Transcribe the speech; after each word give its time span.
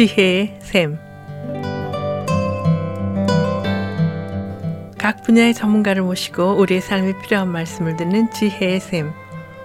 지혜의 0.00 0.56
샘. 0.62 0.98
각 4.96 5.22
분야의 5.24 5.52
전문가를 5.52 6.00
모시고 6.00 6.56
우리의 6.56 6.80
삶에 6.80 7.12
필요한 7.20 7.48
말씀을 7.48 7.98
듣는 7.98 8.32
지혜의 8.32 8.80
샘. 8.80 9.12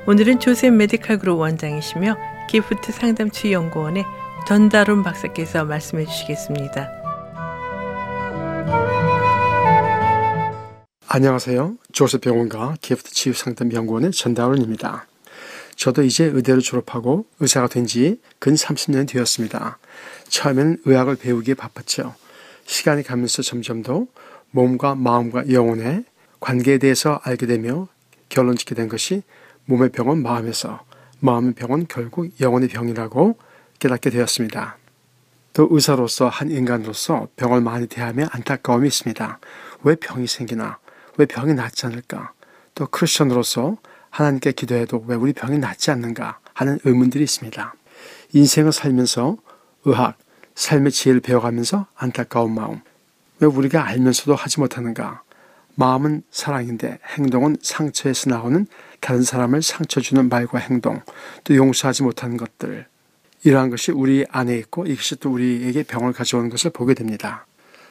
오늘은 0.07 0.41
조셉 0.41 0.73
메디칼 0.73 1.19
그룹 1.19 1.39
원장이시며 1.39 2.17
기프트 2.49 2.91
상담치유 2.91 3.53
연구원의 3.53 4.03
전달훈 4.45 5.03
박사께서 5.03 5.63
말씀해 5.63 6.05
주시겠습니다. 6.05 6.89
안녕하세요. 11.07 11.77
조셉 11.93 12.19
병원과 12.19 12.75
기프트 12.81 13.11
치유 13.11 13.33
상담 13.33 13.71
연구원의 13.71 14.11
전달훈입니다. 14.11 15.07
저도 15.77 16.03
이제 16.03 16.25
의대를 16.25 16.59
졸업하고 16.61 17.25
의사가 17.39 17.67
된 17.69 17.85
지 17.85 18.19
근 18.39 18.53
30년이 18.55 19.07
되었습니다. 19.07 19.77
처음에는 20.27 20.77
의학을 20.85 21.15
배우기에 21.15 21.55
바빴죠. 21.55 22.15
시간이 22.65 23.03
가면서 23.03 23.41
점점 23.41 23.83
더 23.83 24.05
몸과 24.51 24.95
마음과 24.95 25.51
영혼의 25.51 26.05
관계에 26.39 26.77
대해서 26.77 27.19
알게 27.23 27.45
되며 27.45 27.87
결론 28.29 28.55
짓게 28.55 28.75
된 28.75 28.87
것이 28.87 29.23
몸의 29.65 29.89
병은 29.89 30.21
마음에서, 30.21 30.83
마음의 31.19 31.53
병은 31.53 31.87
결국 31.87 32.29
영혼의 32.39 32.69
병이라고 32.69 33.37
깨닫게 33.79 34.09
되었습니다. 34.09 34.77
또 35.53 35.67
의사로서 35.71 36.27
한 36.27 36.51
인간으로서 36.51 37.29
병을 37.35 37.61
많이 37.61 37.87
대하며 37.87 38.27
안타까움이 38.31 38.87
있습니다. 38.87 39.39
왜 39.83 39.95
병이 39.95 40.27
생기나? 40.27 40.79
왜 41.17 41.25
병이 41.25 41.53
낫지 41.53 41.85
않을까? 41.85 42.33
또 42.73 42.87
크리스천으로서 42.87 43.77
하나님께 44.09 44.51
기도해도 44.51 45.03
왜 45.07 45.15
우리 45.15 45.33
병이 45.33 45.59
낫지 45.59 45.91
않는가 45.91 46.39
하는 46.53 46.79
의문들이 46.83 47.23
있습니다. 47.23 47.73
인생을 48.33 48.71
살면서 48.71 49.37
의학, 49.85 50.17
삶의 50.55 50.91
지혜를 50.91 51.21
배워가면서 51.21 51.87
안타까운 51.95 52.53
마음, 52.53 52.81
왜 53.39 53.47
우리가 53.47 53.85
알면서도 53.85 54.35
하지 54.35 54.59
못하는가? 54.59 55.21
마음은 55.75 56.23
사랑인데 56.31 56.99
행동은 57.17 57.57
상처에서 57.61 58.29
나오는 58.29 58.65
다른 59.01 59.23
사람을 59.23 59.61
상처 59.61 59.99
주는 60.01 60.29
말과 60.29 60.57
행동, 60.57 61.01
또 61.43 61.55
용서하지 61.55 62.03
못하는 62.03 62.37
것들. 62.37 62.87
이러한 63.43 63.69
것이 63.69 63.91
우리 63.91 64.25
안에 64.29 64.57
있고 64.57 64.85
이것이 64.87 65.17
또 65.17 65.31
우리에게 65.31 65.83
병을 65.83 66.13
가져오는 66.13 66.49
것을 66.49 66.71
보게 66.71 66.93
됩니다. 66.93 67.45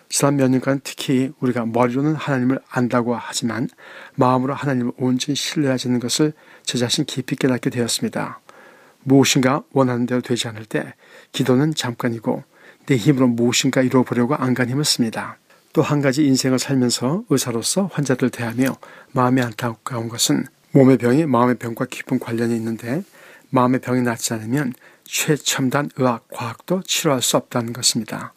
지난 0.08 0.36
몇 0.36 0.48
년간 0.48 0.80
특히 0.82 1.32
우리가 1.40 1.66
머리로는 1.66 2.14
하나님을 2.14 2.60
안다고 2.68 3.14
하지만 3.16 3.68
마음으로 4.16 4.54
하나님을 4.54 4.92
온전히 4.96 5.36
신뢰하지 5.36 5.88
는 5.88 6.00
것을 6.00 6.32
저 6.64 6.78
자신 6.78 7.04
깊이 7.04 7.36
깨닫게 7.36 7.70
되었습니다. 7.70 8.40
무엇인가 9.04 9.62
원하는 9.72 10.06
대로 10.06 10.20
되지 10.20 10.48
않을 10.48 10.64
때 10.64 10.94
기도는 11.32 11.74
잠깐이고 11.74 12.42
내 12.86 12.96
힘으로 12.96 13.28
무엇인가 13.28 13.82
이루어보려고 13.82 14.34
안간 14.34 14.68
힘을 14.68 14.84
씁니다. 14.84 15.38
또 15.72 15.82
한 15.82 16.00
가지 16.00 16.24
인생을 16.24 16.58
살면서 16.58 17.24
의사로서 17.28 17.90
환자들 17.92 18.30
대하며 18.30 18.76
마음이 19.12 19.40
안타까운 19.42 20.08
것은 20.08 20.44
몸의 20.70 20.98
병이 20.98 21.26
마음의 21.26 21.56
병과 21.56 21.86
깊은 21.86 22.20
관련이 22.20 22.54
있는데 22.56 23.02
마음의 23.50 23.80
병이 23.80 24.02
낫지 24.02 24.34
않으면 24.34 24.72
최첨단 25.04 25.90
의학, 25.96 26.26
과학도 26.28 26.82
치료할 26.82 27.22
수 27.22 27.36
없다는 27.36 27.72
것입니다. 27.72 28.32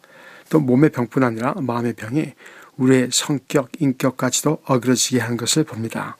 또 0.50 0.60
몸의 0.60 0.90
병뿐 0.90 1.22
아니라 1.22 1.54
마음의 1.60 1.94
병이 1.94 2.34
우리의 2.76 3.10
성격, 3.12 3.70
인격까지도 3.78 4.62
어그러지게 4.64 5.20
하는 5.20 5.36
것을 5.36 5.64
봅니다. 5.64 6.16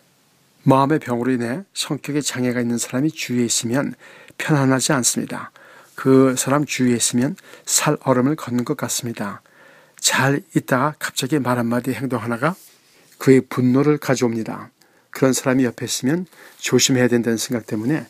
마음의 0.64 0.98
병으로 0.98 1.32
인해 1.32 1.62
성격에 1.72 2.20
장애가 2.20 2.60
있는 2.60 2.78
사람이 2.78 3.10
주위에 3.10 3.44
있으면 3.44 3.94
편안하지 4.38 4.92
않습니다. 4.94 5.50
그 5.94 6.34
사람 6.38 6.64
주위에 6.64 6.94
있으면 6.94 7.36
살 7.66 7.96
얼음을 8.02 8.36
걷는 8.36 8.64
것 8.64 8.76
같습니다. 8.76 9.42
잘 10.00 10.42
있다가 10.54 10.94
갑자기 10.98 11.38
말 11.38 11.58
한마디 11.58 11.92
행동 11.92 12.22
하나가 12.22 12.54
그의 13.18 13.42
분노를 13.42 13.98
가져옵니다. 13.98 14.70
그런 15.10 15.32
사람이 15.32 15.64
옆에 15.64 15.84
있으면 15.84 16.26
조심해야 16.58 17.08
된다는 17.08 17.36
생각 17.36 17.66
때문에 17.66 18.06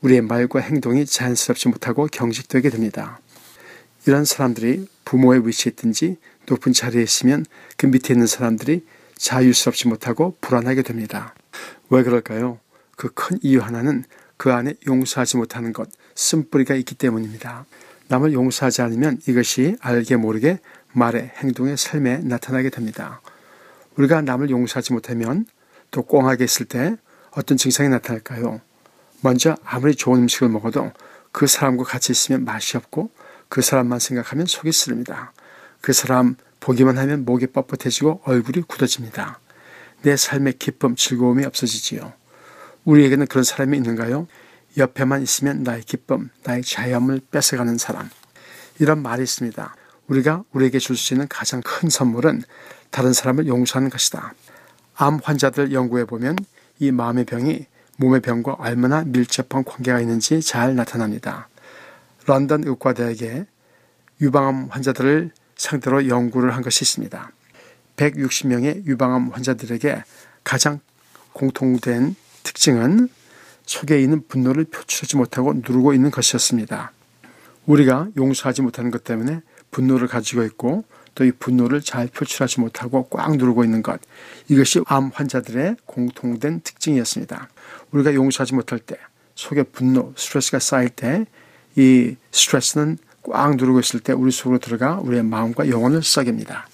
우리의 0.00 0.20
말과 0.20 0.58
행동이 0.58 1.06
자연스럽지 1.06 1.68
못하고 1.68 2.08
경직되게 2.10 2.70
됩니다. 2.70 3.20
이런 4.06 4.24
사람들이 4.24 4.86
부모의 5.04 5.46
위치에 5.46 5.70
있든지 5.70 6.16
높은 6.46 6.72
자리에 6.72 7.02
있으면 7.02 7.46
그 7.76 7.86
밑에 7.86 8.12
있는 8.12 8.26
사람들이 8.26 8.84
자유스럽지 9.16 9.88
못하고 9.88 10.36
불안하게 10.40 10.82
됩니다. 10.82 11.34
왜 11.88 12.02
그럴까요? 12.02 12.58
그 12.96 13.12
큰 13.14 13.38
이유 13.42 13.60
하나는 13.60 14.04
그 14.36 14.52
안에 14.52 14.74
용서하지 14.86 15.36
못하는 15.36 15.72
것, 15.72 15.88
쓴뿌리가 16.14 16.74
있기 16.74 16.94
때문입니다. 16.96 17.66
남을 18.08 18.32
용서하지 18.32 18.82
않으면 18.82 19.18
이것이 19.26 19.76
알게 19.80 20.16
모르게 20.16 20.60
말에, 20.92 21.32
행동에, 21.36 21.76
삶에 21.76 22.18
나타나게 22.18 22.70
됩니다. 22.70 23.20
우리가 23.96 24.22
남을 24.22 24.50
용서하지 24.50 24.92
못하면 24.92 25.46
또 25.90 26.02
꽁하게 26.02 26.44
있을 26.44 26.66
때 26.66 26.96
어떤 27.30 27.56
증상이 27.56 27.88
나타날까요? 27.88 28.60
먼저 29.20 29.56
아무리 29.64 29.94
좋은 29.94 30.20
음식을 30.22 30.48
먹어도 30.48 30.92
그 31.32 31.46
사람과 31.46 31.84
같이 31.84 32.12
있으면 32.12 32.44
맛이 32.44 32.76
없고 32.76 33.10
그 33.48 33.62
사람만 33.62 33.98
생각하면 33.98 34.46
속이 34.46 34.70
쓰립니다. 34.72 35.32
그 35.80 35.92
사람 35.92 36.36
보기만 36.60 36.98
하면 36.98 37.24
목이 37.24 37.46
뻣뻣해지고 37.46 38.20
얼굴이 38.24 38.64
굳어집니다. 38.66 39.40
내 40.02 40.16
삶의 40.16 40.54
기쁨, 40.58 40.96
즐거움이 40.96 41.44
없어지지요. 41.44 42.12
우리에게는 42.84 43.26
그런 43.26 43.44
사람이 43.44 43.76
있는가요? 43.76 44.26
옆에만 44.76 45.22
있으면 45.22 45.62
나의 45.62 45.82
기쁨, 45.82 46.30
나의 46.44 46.62
자유함을 46.62 47.20
뺏어가는 47.30 47.78
사람. 47.78 48.10
이런 48.78 49.02
말이 49.02 49.22
있습니다. 49.22 49.74
우리가 50.08 50.44
우리에게 50.52 50.78
줄 50.78 50.96
수 50.96 51.14
있는 51.14 51.28
가장 51.28 51.62
큰 51.62 51.88
선물은 51.88 52.42
다른 52.90 53.12
사람을 53.12 53.46
용서하는 53.46 53.90
것이다. 53.90 54.34
암 54.96 55.20
환자들 55.22 55.72
연구해 55.72 56.04
보면 56.04 56.36
이 56.78 56.90
마음의 56.90 57.24
병이 57.24 57.66
몸의 57.96 58.20
병과 58.20 58.54
얼마나 58.54 59.02
밀접한 59.04 59.64
관계가 59.64 60.00
있는지 60.00 60.40
잘 60.40 60.74
나타납니다. 60.74 61.48
런던 62.26 62.64
의과대학에 62.64 63.46
유방암 64.20 64.68
환자들을 64.70 65.30
상대로 65.56 66.08
연구를 66.08 66.54
한 66.54 66.62
것이 66.62 66.82
있습니다. 66.82 67.30
160명의 67.96 68.84
유방암 68.86 69.28
환자들에게 69.28 70.02
가장 70.42 70.80
공통된 71.32 72.16
특징은 72.44 73.08
속에 73.66 74.00
있는 74.00 74.22
분노를 74.28 74.64
표출하지 74.64 75.16
못하고 75.16 75.54
누르고 75.54 75.92
있는 75.92 76.12
것이었습니다. 76.12 76.92
우리가 77.66 78.08
용서하지 78.16 78.62
못하는 78.62 78.90
것 78.90 79.02
때문에 79.02 79.40
분노를 79.72 80.06
가지고 80.06 80.44
있고 80.44 80.84
또 81.16 81.24
이 81.24 81.30
분노를 81.32 81.80
잘 81.80 82.08
표출하지 82.08 82.60
못하고 82.60 83.08
꽉 83.08 83.36
누르고 83.36 83.64
있는 83.64 83.82
것. 83.82 84.00
이것이 84.48 84.80
암 84.86 85.10
환자들의 85.14 85.76
공통된 85.86 86.60
특징이었습니다. 86.62 87.48
우리가 87.92 88.14
용서하지 88.14 88.54
못할 88.54 88.78
때 88.78 88.96
속에 89.34 89.62
분노, 89.64 90.12
스트레스가 90.16 90.60
쌓일 90.60 90.90
때 90.90 91.26
이 91.76 92.16
스트레스는 92.30 92.98
꽉 93.22 93.56
누르고 93.56 93.80
있을 93.80 94.00
때 94.00 94.12
우리 94.12 94.30
속으로 94.30 94.58
들어가 94.58 94.98
우리의 95.00 95.22
마음과 95.24 95.68
영혼을 95.68 96.02
썩입니다. 96.02 96.68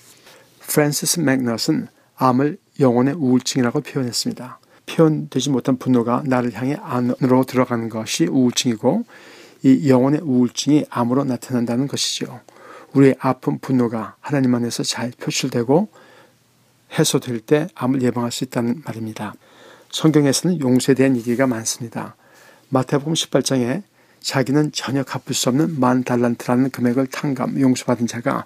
프랜시스 0.61 1.21
맥넛은 1.21 1.89
암을 2.17 2.59
영혼의 2.81 3.15
우울증이라고 3.15 3.81
표현했습니다. 3.81 4.60
표현되지 4.97 5.51
못한 5.51 5.77
분노가 5.77 6.23
나를 6.27 6.53
향해 6.55 6.77
안으로 6.81 7.45
들어가는 7.45 7.89
것이 7.89 8.27
우울증이고 8.27 9.05
이 9.63 9.89
영혼의 9.89 10.21
우울증이 10.23 10.87
암으로 10.91 11.25
나타난다는 11.25 11.87
것이죠. 11.87 12.41
우리의 12.93 13.17
아픈 13.21 13.59
분노가 13.59 14.17
하나님 14.21 14.55
안에서 14.55 14.83
잘 14.83 15.13
표출되고 15.13 15.89
해소될 16.99 17.41
때 17.41 17.69
암을 17.75 18.03
예방할 18.03 18.33
수 18.33 18.45
있다는 18.45 18.83
말입니다. 18.85 19.35
성경에서는 19.91 20.61
용서에 20.61 20.95
대한 20.95 21.17
얘기가 21.17 21.47
많습니다. 21.47 22.17
마태복음 22.69 23.15
18장에 23.15 23.83
자기는 24.21 24.73
전혀 24.73 25.03
갚을 25.03 25.35
수 25.35 25.49
없는 25.49 25.79
만 25.79 26.05
달란트라는 26.05 26.71
금액을 26.71 27.07
탕감 27.09 27.61
용서받은 27.61 28.07
자가 28.07 28.45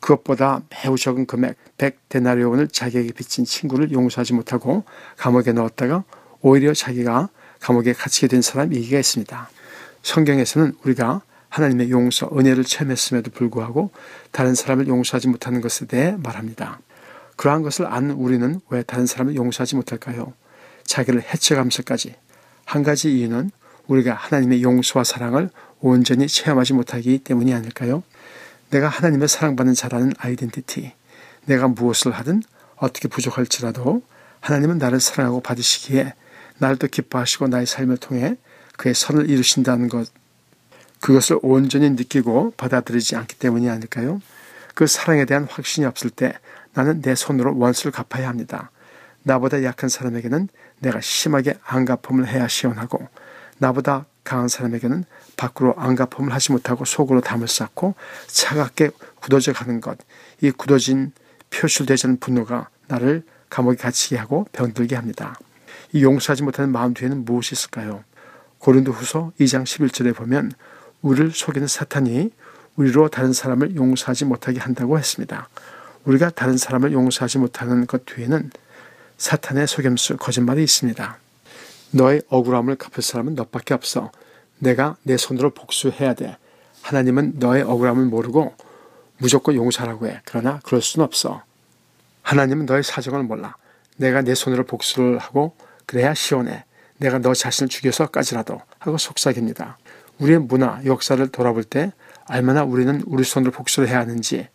그것보다 0.00 0.62
매우 0.70 0.96
적은 0.96 1.26
금액 1.26 1.56
100데나리온을 1.78 2.72
자기에게 2.72 3.12
빚진 3.12 3.44
친구를 3.44 3.92
용서하지 3.92 4.34
못하고 4.34 4.84
감옥에 5.16 5.52
넣었다가 5.52 6.04
오히려 6.40 6.72
자기가 6.74 7.28
감옥에 7.60 7.92
갇히게 7.92 8.28
된 8.28 8.42
사람 8.42 8.74
얘기가 8.74 8.98
있습니다. 8.98 9.50
성경에서는 10.02 10.74
우리가 10.82 11.22
하나님의 11.50 11.90
용서, 11.90 12.30
은혜를 12.32 12.64
체험했음에도 12.64 13.30
불구하고 13.32 13.90
다른 14.30 14.54
사람을 14.54 14.88
용서하지 14.88 15.28
못하는 15.28 15.60
것에 15.60 15.86
대해 15.86 16.16
말합니다. 16.22 16.80
그러한 17.36 17.62
것을 17.62 17.86
아는 17.86 18.12
우리는 18.12 18.60
왜 18.70 18.82
다른 18.82 19.06
사람을 19.06 19.34
용서하지 19.34 19.76
못할까요? 19.76 20.32
자기를 20.84 21.22
해쳐가면서까지. 21.22 22.14
한 22.64 22.82
가지 22.82 23.18
이유는 23.18 23.50
우리가 23.88 24.14
하나님의 24.14 24.62
용서와 24.62 25.04
사랑을 25.04 25.50
온전히 25.80 26.28
체험하지 26.28 26.74
못하기 26.74 27.18
때문이 27.18 27.52
아닐까요? 27.52 28.02
내가 28.70 28.88
하나님의 28.88 29.28
사랑받는 29.28 29.74
자라는 29.74 30.12
아이덴티티, 30.18 30.92
내가 31.46 31.68
무엇을 31.68 32.12
하든 32.12 32.42
어떻게 32.76 33.08
부족할지라도 33.08 34.02
하나님은 34.40 34.78
나를 34.78 35.00
사랑하고 35.00 35.40
받으시기에 35.40 36.14
나를 36.58 36.76
또 36.76 36.86
기뻐하시고 36.86 37.48
나의 37.48 37.66
삶을 37.66 37.98
통해 37.98 38.36
그의 38.76 38.94
선을 38.94 39.28
이루신다는 39.28 39.88
것, 39.88 40.08
그것을 41.00 41.38
온전히 41.42 41.90
느끼고 41.90 42.54
받아들이지 42.56 43.16
않기 43.16 43.38
때문이 43.38 43.68
아닐까요? 43.68 44.20
그 44.74 44.86
사랑에 44.86 45.24
대한 45.24 45.46
확신이 45.50 45.86
없을 45.86 46.10
때 46.10 46.34
나는 46.72 47.02
내 47.02 47.14
손으로 47.14 47.58
원수를 47.58 47.92
갚아야 47.92 48.28
합니다. 48.28 48.70
나보다 49.22 49.62
약한 49.64 49.90
사람에게는 49.90 50.48
내가 50.78 51.00
심하게 51.00 51.58
안갚음을 51.64 52.28
해야 52.28 52.48
시원하고 52.48 53.06
나보다 53.58 54.06
강한 54.30 54.46
사람에게는 54.46 55.04
밖으로 55.36 55.74
안갚음을 55.76 56.32
하지 56.32 56.52
못하고 56.52 56.84
속으로 56.84 57.20
담을 57.20 57.48
쌓고 57.48 57.96
차갑게 58.28 58.90
굳어져 59.16 59.52
가는 59.52 59.80
것. 59.80 59.98
이 60.40 60.52
굳어진 60.52 61.10
표출되지 61.50 62.06
않은 62.06 62.20
분노가 62.20 62.68
나를 62.86 63.24
감옥에 63.48 63.74
갇히게 63.74 64.16
하고 64.16 64.46
병들게 64.52 64.94
합니다. 64.94 65.34
이 65.92 66.04
용서하지 66.04 66.44
못하는 66.44 66.70
마음 66.70 66.94
뒤에는 66.94 67.24
무엇이 67.24 67.54
있을까요? 67.54 68.04
고린도 68.58 68.92
후서 68.92 69.32
2장 69.40 69.64
11절에 69.64 70.14
보면 70.14 70.52
우리를 71.02 71.32
속이는 71.32 71.66
사탄이 71.66 72.30
우리로 72.76 73.08
다른 73.08 73.32
사람을 73.32 73.74
용서하지 73.74 74.26
못하게 74.26 74.60
한다고 74.60 74.96
했습니다. 74.96 75.48
우리가 76.04 76.30
다른 76.30 76.56
사람을 76.56 76.92
용서하지 76.92 77.38
못하는 77.38 77.84
것 77.88 78.06
뒤에는 78.06 78.52
사탄의 79.18 79.66
속임수, 79.66 80.18
거짓말이 80.18 80.62
있습니다. 80.62 81.18
너의 81.92 82.22
억울함을 82.28 82.76
갚을 82.76 83.02
사람은 83.02 83.34
너밖에 83.34 83.74
없어. 83.74 84.10
내가 84.58 84.96
내 85.02 85.16
손으로 85.16 85.50
복수해야 85.50 86.14
돼. 86.14 86.36
하나님은 86.82 87.34
너의 87.36 87.62
억울함을 87.62 88.06
모르고 88.06 88.54
무조건 89.18 89.54
용서하라고 89.54 90.06
해. 90.06 90.20
그러나 90.24 90.60
그럴 90.64 90.80
수는 90.80 91.04
없어. 91.04 91.42
하나님은 92.22 92.66
너의 92.66 92.82
사정을 92.82 93.22
몰라. 93.24 93.56
내가 93.96 94.22
내 94.22 94.34
손으로 94.34 94.64
복수를 94.64 95.18
하고 95.18 95.54
그래야 95.86 96.14
시원해. 96.14 96.64
내가 96.98 97.18
너 97.18 97.34
자신을 97.34 97.68
죽여서까지라도 97.68 98.60
하고 98.78 98.98
속삭입니다. 98.98 99.78
우리의 100.18 100.38
문화, 100.38 100.80
역사를 100.84 101.26
돌아볼 101.28 101.64
때 101.64 101.92
얼마나 102.28 102.62
우리는 102.62 103.02
우리 103.06 103.24
손으로 103.24 103.52
복수를 103.52 103.88
해야 103.88 104.00
하는지 104.00 104.48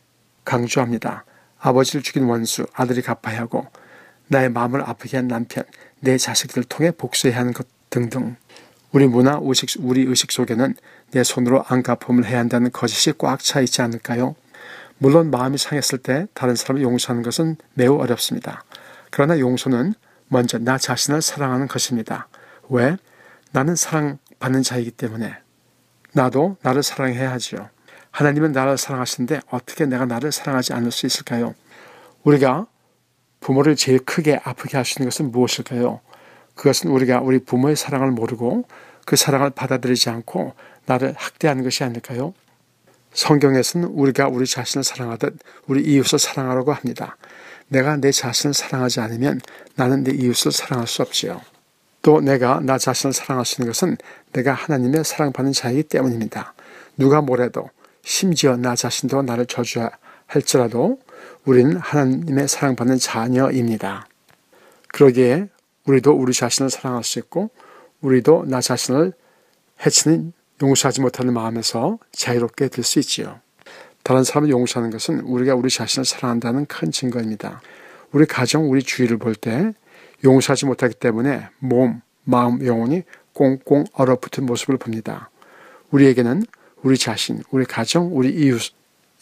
강조합니다. 0.45 1.25
아버지를 1.59 2.03
죽인 2.03 2.25
원수, 2.25 2.67
아들이 2.73 3.01
갚아야 3.01 3.39
하고 3.41 3.67
나의 4.27 4.49
마음을 4.49 4.81
아프게 4.81 5.17
한 5.17 5.27
남편, 5.27 5.63
내 5.99 6.17
자식들을 6.17 6.65
통해 6.65 6.91
복수해야 6.91 7.39
하는 7.39 7.53
것 7.53 7.67
등등. 7.89 8.35
우리 8.91 9.07
문화, 9.07 9.39
의식, 9.41 9.69
우리 9.79 10.03
의식 10.03 10.31
속에는 10.31 10.75
내 11.11 11.23
손으로 11.23 11.63
안 11.67 11.83
갚음을 11.83 12.25
해야 12.25 12.39
한다는 12.39 12.71
거짓이 12.71 13.13
꽉 13.17 13.39
차 13.39 13.61
있지 13.61 13.81
않을까요? 13.81 14.35
물론 14.97 15.31
마음이 15.31 15.57
상했을 15.57 15.97
때 15.97 16.27
다른 16.33 16.55
사람을 16.55 16.81
용서하는 16.81 17.21
것은 17.23 17.57
매우 17.73 17.99
어렵습니다. 17.99 18.63
그러나 19.11 19.39
용서는 19.39 19.93
먼저 20.27 20.57
나 20.57 20.77
자신을 20.77 21.21
사랑하는 21.21 21.67
것입니다. 21.67 22.27
왜? 22.69 22.97
나는 23.51 23.75
사랑받는 23.75 24.63
자이기 24.63 24.91
때문에. 24.91 25.35
나도 26.13 26.57
나를 26.61 26.81
사랑해야 26.81 27.31
하지요. 27.31 27.69
하나님은 28.11 28.53
나를 28.53 28.77
사랑하시는데 28.77 29.41
어떻게 29.49 29.85
내가 29.85 30.05
나를 30.05 30.31
사랑하지 30.31 30.73
않을 30.73 30.91
수 30.91 31.05
있을까요? 31.05 31.53
우리가 32.23 32.65
부모를 33.45 33.75
제일 33.75 33.99
크게 33.99 34.39
아프게 34.43 34.75
하시는 34.75 35.07
것은 35.07 35.31
무엇일까요? 35.31 36.01
그것은 36.55 36.89
우리가 36.89 37.21
우리 37.21 37.37
부모의 37.37 37.75
사랑을 37.75 38.09
모르고 38.09 38.65
그 39.05 39.15
사랑을 39.15 39.51
받아들이지 39.51 40.09
않고 40.09 40.53
나를 40.87 41.13
학대하는 41.15 41.63
것이 41.63 41.83
아닐까요? 41.83 42.33
성경에서는 43.13 43.87
우리가 43.89 44.29
우리 44.29 44.47
자신을 44.47 44.83
사랑하듯 44.83 45.37
우리 45.67 45.83
이웃을 45.83 46.17
사랑하라고 46.17 46.73
합니다. 46.73 47.17
내가 47.67 47.97
내 47.97 48.11
자신을 48.11 48.55
사랑하지 48.55 48.99
않으면 49.01 49.39
나는 49.75 50.03
내 50.03 50.11
이웃을 50.11 50.51
사랑할 50.51 50.87
수 50.87 51.03
없지요. 51.03 51.39
또 52.01 52.21
내가 52.21 52.61
나 52.63 52.79
자신을 52.79 53.13
사랑할 53.13 53.45
수 53.45 53.61
있는 53.61 53.71
것은 53.71 53.97
내가 54.33 54.53
하나님의 54.53 55.03
사랑받는 55.03 55.53
자이기 55.53 55.83
때문입니다. 55.83 56.55
누가 56.97 57.21
뭐래도 57.21 57.69
심지어 58.03 58.57
나 58.57 58.75
자신도 58.75 59.21
나를 59.21 59.45
저주 59.45 59.87
할지라도 60.35 60.99
우리는 61.45 61.77
하나님의 61.77 62.47
사랑받는 62.47 62.97
자녀입니다. 62.97 64.07
그러기에 64.89 65.47
우리도 65.85 66.11
우리 66.11 66.33
자신을 66.33 66.69
사랑할 66.69 67.03
수 67.03 67.19
있고 67.19 67.49
우리도 68.01 68.45
나 68.47 68.61
자신을 68.61 69.13
해치는 69.85 70.33
용서하지 70.61 71.01
못하는 71.01 71.33
마음에서 71.33 71.99
자유롭게 72.11 72.67
될 72.67 72.83
수 72.83 72.99
있지요. 72.99 73.39
다른 74.03 74.23
사람을 74.23 74.49
용서하는 74.49 74.91
것은 74.91 75.21
우리가 75.21 75.55
우리 75.55 75.69
자신을 75.69 76.05
사랑한다는 76.05 76.65
큰 76.65 76.91
증거입니다. 76.91 77.61
우리 78.11 78.25
가정, 78.25 78.69
우리 78.69 78.83
주위를 78.83 79.17
볼 79.17 79.35
때 79.35 79.73
용서하지 80.23 80.65
못하기 80.65 80.95
때문에 80.95 81.49
몸, 81.59 82.01
마음, 82.23 82.65
영혼이 82.65 83.03
꽁꽁 83.33 83.85
얼어붙은 83.93 84.45
모습을 84.45 84.77
봅니다. 84.77 85.29
우리에게는 85.91 86.43
우리 86.83 86.97
자신, 86.97 87.41
우리 87.51 87.65
가정, 87.65 88.15
우리 88.15 88.29
이웃 88.29 88.61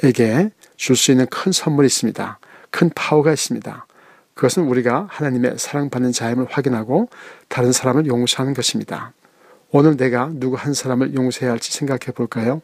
에게 0.01 0.49
줄 0.75 0.95
수 0.95 1.11
있는 1.11 1.25
큰 1.27 1.51
선물이 1.51 1.85
있습니다. 1.85 2.39
큰 2.71 2.89
파워가 2.95 3.31
있습니다. 3.31 3.85
그것은 4.33 4.63
우리가 4.63 5.07
하나님의 5.09 5.55
사랑받는 5.57 6.11
자임을 6.11 6.47
확인하고 6.49 7.09
다른 7.47 7.71
사람을 7.71 8.07
용서하는 8.07 8.53
것입니다. 8.53 9.13
오늘 9.69 9.95
내가 9.95 10.29
누구 10.33 10.55
한 10.55 10.73
사람을 10.73 11.13
용서해야 11.13 11.51
할지 11.51 11.71
생각해 11.71 12.11
볼까요? 12.15 12.61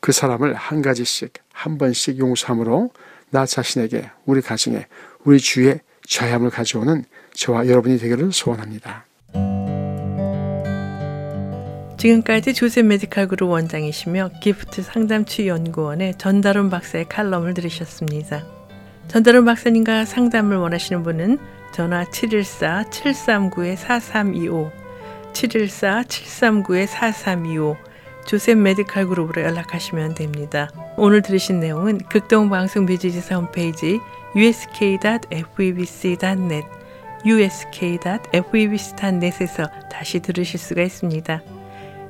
그 0.00 0.12
사람을 0.12 0.54
한 0.54 0.82
가지씩, 0.82 1.34
한 1.52 1.78
번씩 1.78 2.18
용서함으로 2.18 2.90
나 3.30 3.46
자신에게, 3.46 4.10
우리 4.24 4.40
가정에, 4.40 4.86
우리 5.24 5.38
주위에 5.38 5.80
자유함을 6.08 6.50
가져오는 6.50 7.04
저와 7.34 7.68
여러분이 7.68 7.98
되기를 7.98 8.32
소원합니다. 8.32 9.04
지금까지 12.00 12.54
조셉 12.54 12.86
메디칼 12.86 13.28
그룹 13.28 13.50
원장이시며 13.50 14.30
기프트 14.40 14.82
상담치유 14.82 15.46
연구원의 15.46 16.16
전달훈 16.16 16.70
박사의 16.70 17.10
칼럼을 17.10 17.52
들으셨습니다. 17.52 18.46
전달훈 19.08 19.44
박사님과 19.44 20.06
상담을 20.06 20.56
원하시는 20.56 21.02
분은 21.02 21.36
전화 21.74 22.04
714-739-4325, 22.04 24.70
714-739-4325 25.34 27.76
조셉 28.26 28.56
메디칼 28.56 29.06
그룹으로 29.06 29.42
연락하시면 29.42 30.14
됩니다. 30.14 30.70
오늘 30.96 31.20
들으신 31.20 31.60
내용은 31.60 31.98
극동방송 31.98 32.86
미주지사 32.86 33.36
홈페이지 33.36 34.00
usk.febc.net 34.34 36.66
usk.febc.net에서 37.26 39.70
다시 39.92 40.20
들으실 40.20 40.58
수가 40.58 40.80
있습니다. 40.80 41.59